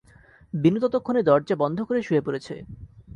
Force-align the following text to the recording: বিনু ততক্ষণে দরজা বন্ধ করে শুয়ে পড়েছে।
বিনু 0.53 0.79
ততক্ষণে 0.83 1.21
দরজা 1.23 1.55
বন্ধ 1.55 1.77
করে 1.81 1.99
শুয়ে 2.01 2.25
পড়েছে। 2.25 2.55